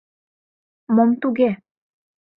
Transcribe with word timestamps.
—Мом 0.95 1.09
туге? 1.21 1.51